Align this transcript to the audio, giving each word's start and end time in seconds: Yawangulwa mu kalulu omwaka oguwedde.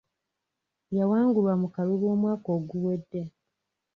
Yawangulwa 0.97 1.53
mu 1.61 1.67
kalulu 1.75 2.05
omwaka 2.13 2.49
oguwedde. 2.57 3.21